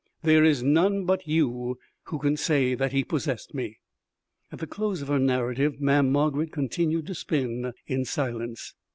[0.23, 3.77] There is none but you who can say that he possessed me.'"
[4.51, 8.73] At the close of her narrative, Mamm' Margarid continued to spin in silence.